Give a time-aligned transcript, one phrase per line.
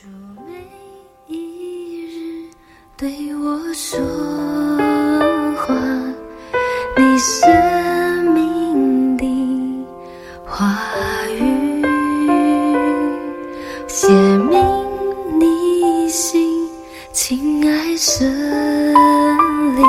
[0.00, 0.06] 主
[0.46, 0.52] 每
[1.26, 2.48] 一日
[2.96, 3.98] 对我说
[5.56, 5.74] 话，
[6.96, 9.24] 你生命的
[10.46, 10.78] 话
[11.32, 11.82] 语，
[13.88, 14.60] 写明
[15.40, 16.68] 你心，
[17.12, 18.24] 亲爱神
[19.74, 19.84] 灵，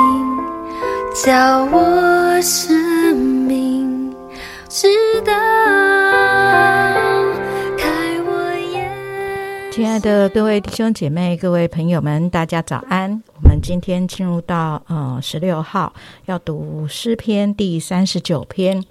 [1.24, 4.12] 叫我生命
[4.68, 4.88] 知
[5.24, 5.32] 道，
[9.70, 13.22] 亲爱的各位弟兄姐妹、各位朋友们，大家早安！
[13.36, 15.92] 我们今天进入到呃十六号，
[16.26, 18.84] 要读诗篇第三十九篇。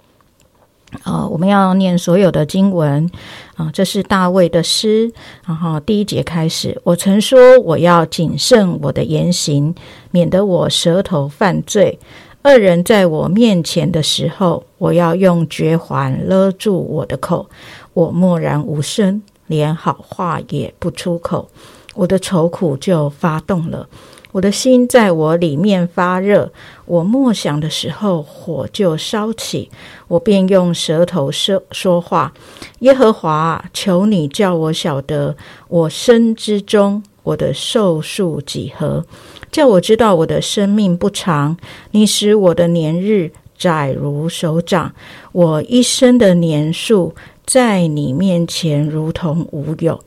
[1.04, 3.08] 呃，我们要念所有的经文
[3.56, 5.12] 啊、这是大卫的诗。
[5.46, 9.74] 然后第一节开始，我曾说我要谨慎我的言行，
[10.10, 11.98] 免得我舌头犯罪。
[12.42, 17.50] 恶人在我面前的时候，我要用绝环勒住我的口，
[17.92, 21.50] 我默然无声，连好话也不出口。
[21.94, 23.88] 我的愁苦就发动了，
[24.30, 26.52] 我的心在我里面发热。
[26.86, 29.68] 我默想的时候，火就烧起，
[30.06, 32.32] 我便用舌头说说话。
[32.78, 39.04] 耶和华，求你叫我晓得我身之中我的寿数几何，
[39.50, 41.56] 叫我知道我的生命不长。
[41.90, 44.94] 你使我的年日窄如手掌，
[45.32, 47.12] 我一生的年数
[47.52, 49.98] 在你面前如同无有。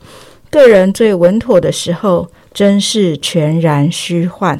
[0.49, 4.57] 个人最稳妥的时候，真是全然虚幻；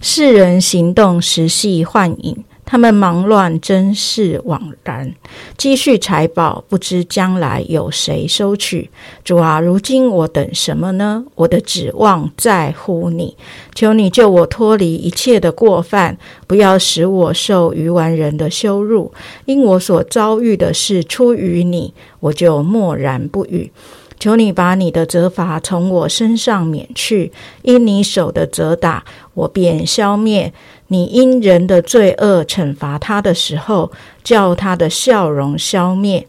[0.00, 2.42] 世人行动实系幻影。
[2.72, 5.14] 他们忙乱，真是枉然。
[5.58, 8.88] 积蓄财宝，不知将来有谁收取。
[9.22, 11.22] 主啊，如今我等什么呢？
[11.34, 13.36] 我的指望在乎你。
[13.74, 19.12] 求你救我脱离一切的过犯，不要使我受愚顽人的羞辱。
[19.44, 23.70] 因我所遭遇的事出于你，我就默然不语。
[24.18, 30.54] 求你把你的责罚从我身上免去，因你手的责打，我便消灭。
[30.92, 33.90] 你因人的罪恶惩罚他的时候，
[34.22, 36.28] 叫他的笑容消灭。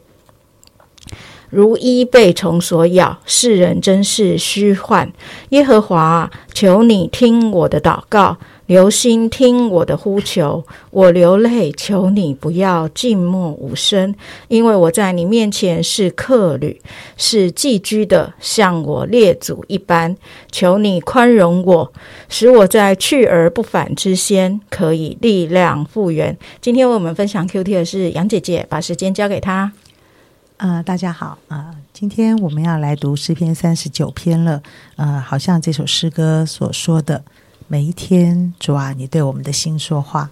[1.49, 5.11] 如衣被虫所咬，世人真是虚幻。
[5.49, 8.38] 耶和华，求你听我的祷告，
[8.73, 10.66] 留心听我的呼求。
[10.89, 14.16] 我流泪，求你不要静默无声，
[14.47, 16.81] 因为我在你面前是客旅，
[17.16, 20.17] 是寄居的，像我列祖一般。
[20.51, 21.94] 求你宽容我，
[22.28, 26.35] 使我在去而不返之先可以力量复原。
[26.59, 29.72] 今天为我们分享 Q T 的是杨姐姐，把时间交给她。
[30.57, 34.63] 呃，大家好啊、今天我们要来读诗篇三十九篇了。
[34.95, 37.23] 呃，好像这首诗歌所说的，
[37.68, 40.29] 每一天，主啊，你对我们的心说话。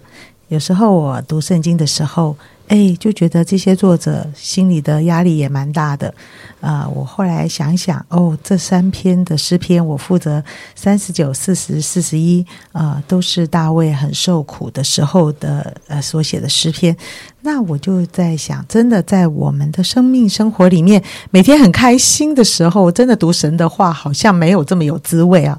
[0.48, 2.36] 有时候我读圣经的时候，
[2.68, 6.12] 哎，就觉得这些作者心里的压力也蛮大的。
[6.60, 10.44] 啊、我后来想想，哦，这三篇的诗篇，我负责
[10.74, 16.94] 三十九、四十、四十一，啊，都是大卫很受苦的时候的呃所写的诗篇。
[17.40, 25.58] 那我就在想，真的在我们的生命生活里面，每天很开心的时候，真的读神的话，好像没有这么有滋味啊。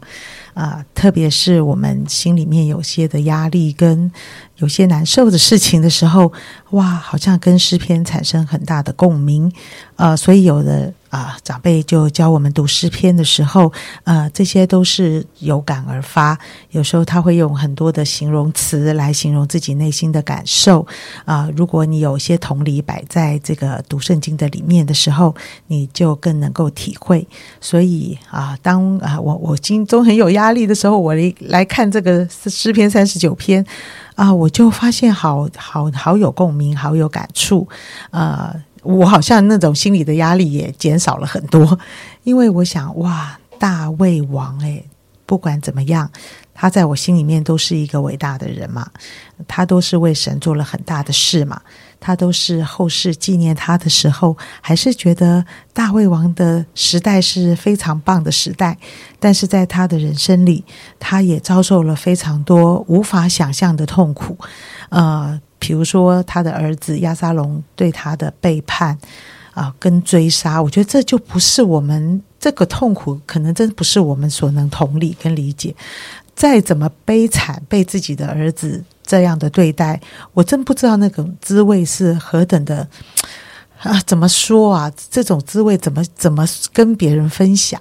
[0.53, 4.11] 啊、特别是我们心里面有些的压力跟
[4.57, 6.31] 有些难受的事情的时候，
[6.71, 9.51] 哇，好像跟诗篇产生很大的共鸣。
[9.95, 13.71] 呃，所以有的啊、长辈就教我们读诗篇的时候，
[14.03, 16.35] 呃，这些都是有感而发。
[16.71, 20.83] 有时候他会用很多的形容词来形容自己内心的感受。
[21.23, 25.35] 啊、如果你有些同理摆在这个读圣经的里面的时候，
[25.67, 27.27] 你就更能够体会。
[27.61, 33.63] 所以啊，当啊我我心中很有压力的时候，我来来看这个诗篇三十九篇
[34.15, 37.69] 啊，我就发现好好好有共鸣，好有感触。
[38.09, 38.51] 呃，
[38.83, 41.79] 我好像那种心理的压力也减少了很多，
[42.23, 44.85] 因为我想哇，大卫王诶，
[45.25, 46.09] 不管怎么样，
[46.53, 48.87] 他在我心里面都是一个伟大的人嘛，
[49.47, 51.61] 他都是为神做了很大的事嘛。
[52.05, 58.77] 他都是后世纪念他的时候，还是觉得大卫王的时代是非常棒的时代。
[59.21, 60.65] 但是在他的人生里，
[60.99, 64.37] 他也遭受了非常多无法想象的痛苦。
[64.89, 68.97] 呃，比如说他的儿子亚撒龙对他的背叛
[69.53, 75.73] 啊、跟追杀，我觉得这就不是我们这个痛苦，可能真不是我们所能同理跟理解。
[76.35, 80.01] 再怎么悲惨，被自己的儿子这样的对待，
[80.33, 82.85] 我真不知道那种滋味是何等的
[83.79, 84.01] 啊！
[84.05, 84.91] 怎么说啊？
[85.09, 87.79] 这种滋味怎么怎么跟别人分享？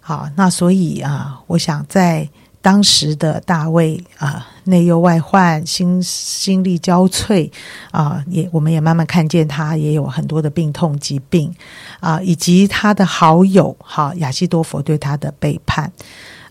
[0.00, 2.28] 好，那所以啊，我想在
[2.62, 7.50] 当时的大卫啊，内忧外患，心心力交瘁
[7.90, 11.52] 啊，也我们也慢慢看见他也有很多的病痛疾病
[11.98, 15.92] 啊，以及他的好友哈亚西多佛对他的背叛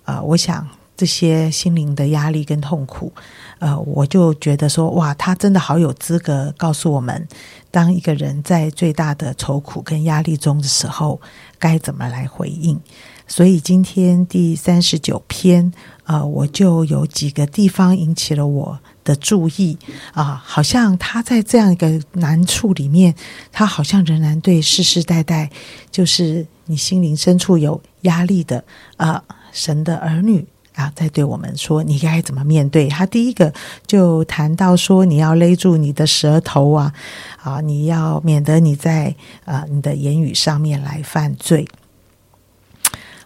[0.04, 0.68] 啊，我想
[0.98, 3.12] 这些心灵的压力跟痛苦，
[3.60, 7.28] 呃，我就觉得说哇，他真的好有资格告诉我们，
[7.72, 11.20] 当一个人在最大的愁苦跟压力中的时候，
[11.58, 12.80] 该怎么来回应。
[13.28, 15.72] 所以今天第三十九篇，
[16.04, 19.78] 呃，我就有几个地方引起了我的注意
[20.14, 23.16] 啊，好像他在这样一个难处里面，
[23.52, 25.50] 他好像仍然对世世代代，
[25.90, 28.64] 就是你心灵深处有压力的
[28.98, 30.46] 啊，神的儿女
[30.76, 32.90] 啊，在对我们说，你该怎么面对？
[32.90, 33.54] 他第一个
[33.88, 36.94] 就谈到说，你要勒住你的舌头啊，
[37.42, 39.16] 啊，你要免得你在
[39.46, 41.66] 啊你的言语上面来犯罪。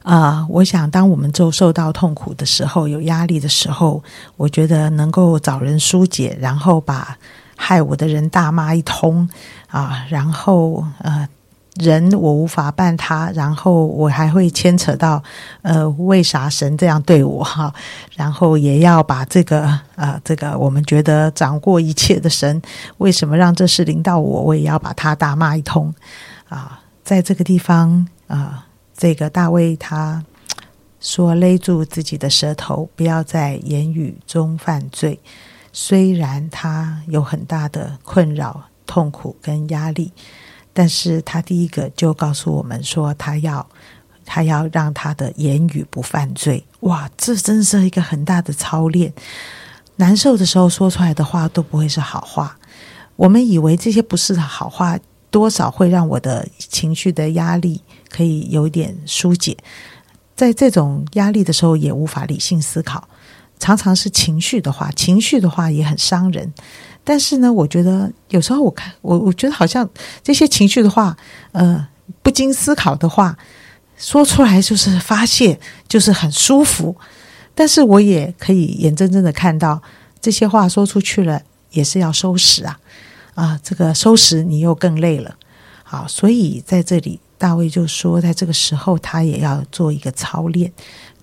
[0.05, 4.03] 啊，我想，当我们就受到痛苦的时候，有压力的时候，
[4.37, 7.17] 我觉得能够找人疏解，然后把
[7.55, 9.27] 害我的人大骂一通
[9.67, 11.27] 啊，然后呃，
[11.77, 15.23] 人我无法办他，然后我还会牵扯到
[15.63, 17.73] 呃，为啥神这样对我哈？
[18.15, 22.61] 然后也要把这个呃，这个我们觉得掌过一切的神，
[22.99, 24.43] 为什么让这事临到我？
[24.43, 25.91] 我也要把他大骂一通
[26.47, 28.64] 啊，在这个地方啊。
[28.97, 30.23] 这个大卫他
[30.99, 35.19] 说：“勒住自己的舌头，不要在言语中犯罪。
[35.71, 40.11] 虽然他有很大的困扰、痛苦跟压力，
[40.73, 43.67] 但是他第一个就告诉我们说，他要
[44.25, 46.65] 他要让他的言语不犯罪。
[46.79, 49.13] 哇，这真是一个很大的操练。
[49.97, 52.57] 难受的时候说出来的话都不会是好话。
[53.15, 54.97] 我们以为这些不是好话，
[55.35, 57.81] 多少会让我的情绪的压力。”
[58.15, 59.57] 可以有一点疏解，
[60.37, 63.09] 在这种压力的时候也无法理性思考，
[63.59, 66.53] 常常是情绪的话，情绪的话也很伤人。
[67.03, 69.89] 但是呢，我觉得有时候我看我，我觉得好像
[70.23, 71.17] 这些情绪的话，
[71.51, 71.85] 呃，
[72.23, 73.37] 不经思考的话，
[73.97, 75.59] 说出来就是发泄，
[75.89, 76.95] 就是很舒服。
[77.53, 79.81] 但是我也可以眼睁睁的看到
[80.21, 81.41] 这些话说出去了，
[81.71, 82.79] 也是要收拾啊
[83.35, 85.35] 啊，这个收拾你又更累了。
[85.83, 87.19] 好，所以在这里。
[87.37, 90.71] 大卫就说，在这个时候，他也要做一个操练，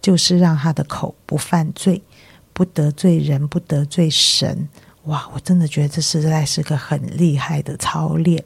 [0.03, 2.03] 就是让他的口不犯罪，
[2.53, 4.69] 不得罪人，不得罪神。
[5.05, 8.44] 哇，我真的觉得这实在是个很厉害的操练。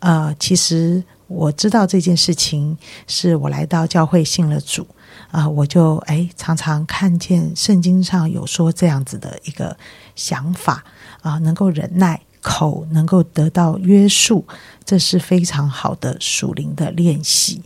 [0.00, 2.76] 呃，其实我知道这件事情，
[3.06, 4.84] 是我来到教会信了主
[5.30, 9.74] 啊，我就哎常常看见圣经上有说这样子的一个
[10.16, 10.84] 想法
[11.22, 12.20] 啊，能够忍耐。
[12.44, 14.44] 口能够得到约束，
[14.84, 17.62] 这是非常好的属灵的练习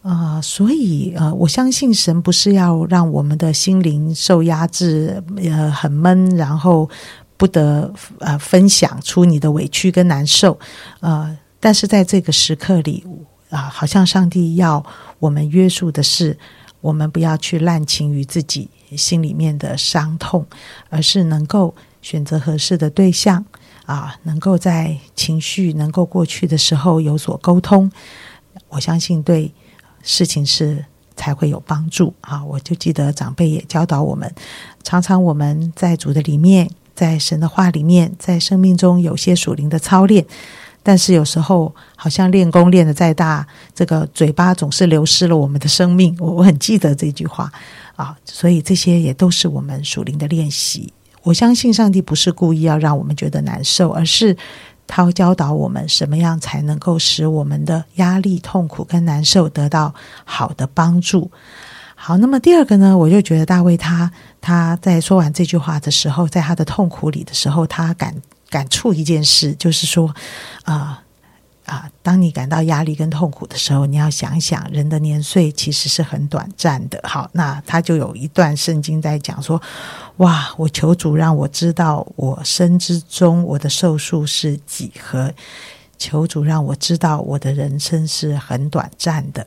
[0.00, 0.40] 啊！
[0.40, 6.88] 所以呃，我相信神不是要让我们的心灵受压制，呃，很闷，然后
[7.36, 10.58] 不得呃分享出你的委屈跟难受，
[11.00, 13.04] 呃，但是在这个时刻里
[13.50, 14.82] 啊，好像上帝要
[15.18, 16.38] 我们约束的是，
[16.80, 20.46] 我们不要去滥情于自己心里面的伤痛，
[20.88, 23.44] 而是能够选择合适的对象。
[23.88, 27.90] 啊，能够在情绪能够过去的时候有所沟通，
[28.68, 29.50] 我相信对
[30.02, 30.84] 事情是
[31.16, 32.44] 才会有帮助啊！
[32.44, 34.30] 我就记得长辈也教导我们，
[34.84, 40.22] 常常我们在主的里面，在神的话里面，在生命中有些属灵的操练，
[40.82, 46.14] 但是有时候好像练功练的再大，这个嘴巴总是流失了我们的生命。
[46.20, 47.50] 我我很记得这句话
[47.96, 50.92] 啊，所以这些也都是我们属灵的练习。
[51.28, 54.34] 我相信上帝不是故意要让我们觉得难受，而是
[54.86, 59.94] 他会教导我们什么样才能够使我们的压力、痛苦跟难受得到
[60.24, 61.30] 好的帮助。
[61.94, 68.14] 好，那么第二个呢，我就觉得大卫他他在说完这句话的时候，在他的痛苦里的时候，他感
[68.48, 70.14] 感触一件事，就是说
[70.64, 71.02] 啊。
[71.68, 76.98] 啊，当你感到压力跟痛苦的时候，你要想想，人的年岁其实是很短暂的。
[77.04, 79.60] 好，那他就有一段圣经在讲说
[80.16, 85.30] ：“哇，我求主让我知道我生之中我的寿数是几何，
[85.98, 89.46] 求主让我知道我的人生是很短暂的。”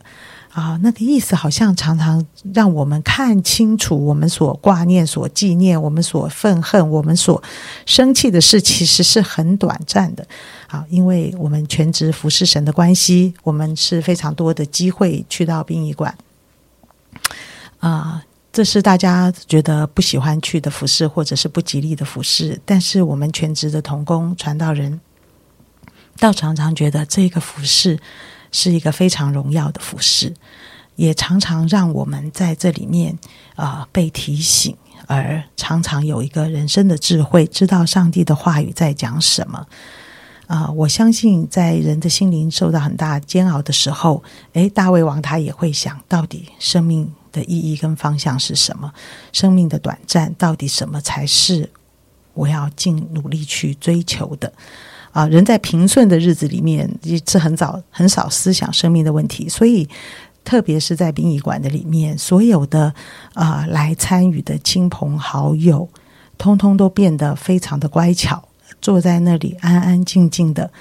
[0.51, 7.41] 啊，那个意思好像常常让我们看清楚，我们所挂念、所纪念、我们所愤恨、我们所
[7.85, 10.27] 生气的事，其实是很短暂的。
[10.71, 16.17] 好，因为我们全职服侍神的关系，我们是非常多的机会去到殡仪馆。
[17.81, 18.23] 啊，
[18.53, 25.01] 这是大家觉得不喜欢去的服饰，或者是不吉利的服饰，但是我们全职的童工、传道人，
[26.19, 27.99] 倒常常觉得这个服饰。
[28.53, 30.33] 是一个非常荣耀的服饰，
[30.97, 33.17] 也常常让我们在这里面
[33.55, 34.75] 啊、被提醒，
[35.07, 39.65] 而常常有一个人生的智慧，知道上帝的话语在讲什么。
[40.51, 48.91] 啊、我相信在人的心灵受到很大煎熬的时候，诶，大胃王他也会想到底生命的意义跟方向是什么？
[49.31, 51.69] 生命的短暂到底什么才是
[52.33, 54.51] 我要尽努力去追求的？
[55.13, 56.89] 啊，人在平顺的日子里面，
[57.25, 59.87] 是很早很少思想生命的问题，所以
[60.43, 62.93] 特别是在殡仪馆的里面，所有的
[63.35, 65.87] 啊、来参与的亲朋好友，
[66.37, 68.43] 通通都变得非常的乖巧，
[68.81, 70.71] 坐在那里安安静静的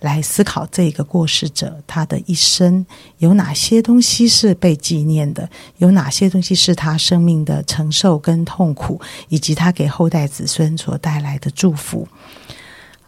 [0.00, 2.86] 来思考这个过世者他的一生
[3.18, 5.48] 有哪些东西是被纪念的，
[5.78, 12.06] 有哪些东西是他生命的承受跟痛苦，以及他给后代子孙所带来的祝福。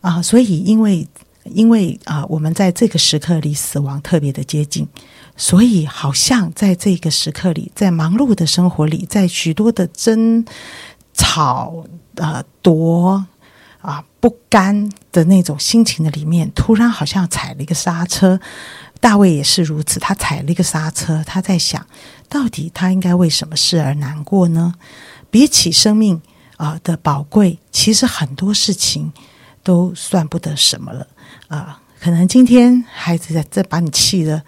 [0.00, 1.06] 啊，所以因为
[1.44, 4.88] 因为啊，我们在这个时刻里死亡特别的接近，
[5.36, 10.44] 所以好像在这个时刻里，在忙碌的生活里，在许多的争
[11.14, 11.84] 吵
[12.16, 13.24] 啊、夺
[13.80, 18.38] 啊不甘的那种心情的里面，突然好像踩了一个刹车。
[19.00, 21.84] 大卫也是如此，他踩了一个刹车，他在想，
[22.28, 24.74] 到底他应该为什么事而难过呢？
[25.30, 26.20] 比起生命
[26.56, 29.12] 啊、的宝贵，其实很多事情。
[29.62, 31.06] 都算不得什么了
[31.48, 34.42] 啊、可能今天孩子在这把你气的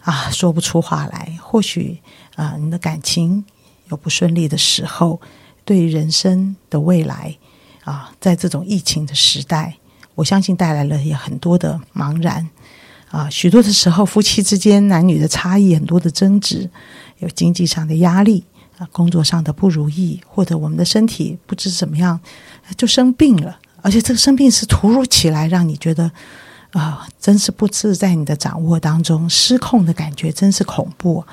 [0.00, 2.00] 啊说不出话来，或许
[2.36, 3.44] 啊、你的感情
[3.88, 5.20] 有不顺利的时候，
[5.64, 7.36] 对人生的未来
[7.84, 9.76] 啊，在这种疫情的时代，
[10.14, 12.48] 我相信带来了也很多的茫然
[13.10, 13.28] 啊。
[13.30, 16.68] 许多的时候，夫妻之间男女的差异，很多的争执，
[17.18, 18.44] 有经济上的压力
[18.78, 22.18] 啊，工作上的不如意，或者我们的身体不知怎么样
[22.76, 23.58] 就生病了。
[23.82, 26.10] 而且这个生病是突如其来，让你觉得
[26.72, 31.24] 啊、真是不自在你的掌握当中，失控的感觉真是恐怖。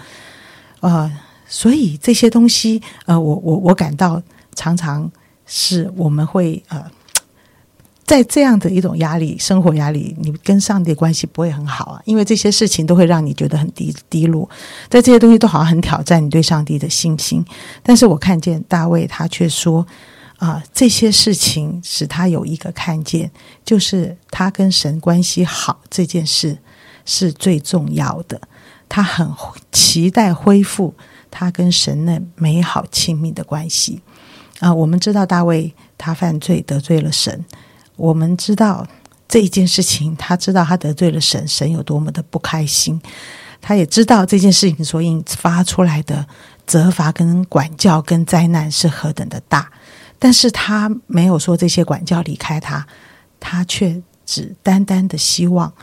[0.82, 1.12] 呃，
[1.48, 4.22] 所以这些东西，呃，我我我感到
[4.54, 5.12] 常常
[5.54, 6.90] 是我们会呃，
[8.06, 14.50] 在这样的一种压力、生活压力，你跟上帝关系不会很好啊，因为这些事情都会让你觉得很低低落，
[14.90, 17.44] 在这些东西都好像很挑战你对上帝的信心。
[17.84, 19.86] 但是我看见大卫，他却说。
[20.38, 23.30] 啊，这些事情使他有一个看见，
[23.64, 26.58] 就是他跟神关系好这件事
[27.06, 28.42] 是最重要的。
[28.90, 29.32] 他很
[29.72, 30.96] 期待恢复
[31.30, 34.02] 他跟神那美好亲密的关系。
[34.62, 37.44] 啊，我们知道大卫他犯罪得罪了神，
[37.98, 38.88] 我们知道
[39.28, 43.02] 这一件事情，他知道他得罪了神，神有多么的不开心。
[43.60, 46.26] 他也知道这件事情所引发出来的
[46.66, 49.72] 责罚、跟管教、跟灾难是何等的大。
[50.20, 52.86] 但是他没有说这些管教离开他，
[53.40, 55.74] 他却只单单的希望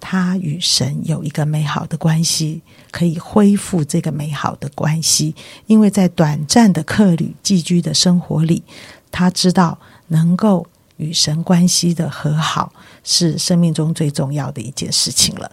[0.00, 5.34] 他与神有一个美好的关系，可以恢复这个美好的关系。
[5.66, 8.62] 因为在短暂的客旅寄居的生活里，
[9.10, 12.72] 他知道能够与神关系的和好
[13.02, 15.50] 是生命中最重要的一件事情了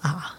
[0.00, 0.36] 啊！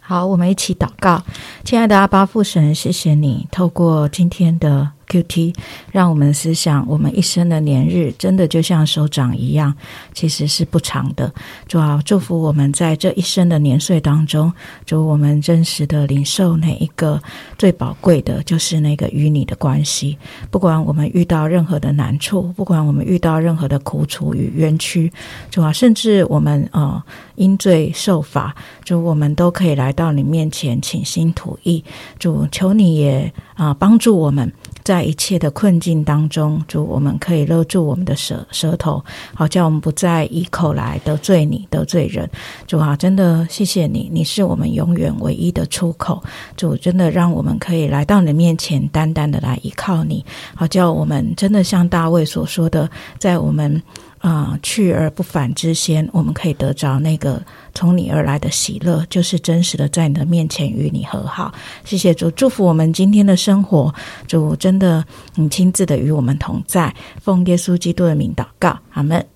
[0.00, 1.22] 好，我们一起祷告，
[1.64, 5.54] 亲爱的阿巴父神，谢谢你透过今天的 QT，
[5.92, 9.74] 让我们思想，我们一生的年日真的就像手掌一样，
[10.12, 11.32] 其实是不长的。
[11.68, 14.52] 主啊，祝福我们在这一生的年岁当中，
[14.84, 17.20] 主我们真实的领受那一个
[17.56, 20.16] 最宝贵的，就是那个与你的关系。
[20.50, 25.12] 不管我们遇到任何的难处，不管我们遇到任何的苦楚与冤屈，
[25.50, 27.02] 主啊，甚至我们呃
[27.36, 31.84] 因罪受罚，主我们都可以来到你面前倾心吐意。
[32.18, 34.52] 主求你也啊、帮助我们。
[34.86, 42.30] 在一切的困境当中，主我们可以勒住我们的舌舌头，好叫我们不再以口来得罪你、得罪人。
[42.68, 46.22] 主啊，真的谢谢你，你是我们永远唯一的出口。
[46.56, 50.24] 主真的让我们可以来到你的面前，单单的来依靠你，
[50.54, 52.88] 好叫我们真的像大卫所说的，
[53.18, 53.82] 在我们
[54.18, 57.40] 啊、去而不返之先，我们可以得着那个
[57.74, 61.52] 从你而来的喜乐，就是真实的在你的面前与你和好。
[61.84, 63.94] 谢谢主，祝福我们今天的生活。
[64.26, 65.04] 主真的，
[65.34, 69.35] 你亲自的与我们同在，奉耶稣基督的名祷告，阿门。